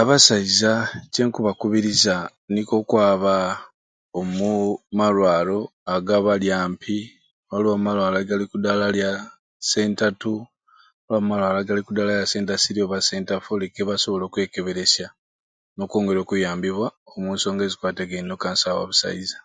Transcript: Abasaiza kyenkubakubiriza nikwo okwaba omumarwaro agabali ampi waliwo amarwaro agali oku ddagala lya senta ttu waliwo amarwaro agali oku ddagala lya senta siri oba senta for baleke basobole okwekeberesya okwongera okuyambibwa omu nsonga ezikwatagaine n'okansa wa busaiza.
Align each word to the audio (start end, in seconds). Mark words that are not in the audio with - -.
Abasaiza 0.00 0.72
kyenkubakubiriza 1.12 2.14
nikwo 2.52 2.74
okwaba 2.82 3.34
omumarwaro 4.20 5.58
agabali 5.94 6.48
ampi 6.62 6.98
waliwo 7.50 7.74
amarwaro 7.78 8.14
agali 8.18 8.42
oku 8.46 8.56
ddagala 8.58 8.86
lya 8.96 9.10
senta 9.70 10.06
ttu 10.12 10.34
waliwo 11.08 11.18
amarwaro 11.22 11.56
agali 11.58 11.78
oku 11.80 11.92
ddagala 11.92 12.18
lya 12.20 12.30
senta 12.32 12.54
siri 12.62 12.80
oba 12.84 12.98
senta 13.08 13.34
for 13.44 13.56
baleke 13.58 13.82
basobole 13.90 14.24
okwekeberesya 14.26 15.06
okwongera 15.82 16.20
okuyambibwa 16.22 16.86
omu 17.12 17.28
nsonga 17.34 17.62
ezikwatagaine 17.64 18.26
n'okansa 18.26 18.76
wa 18.76 18.88
busaiza. 18.90 19.38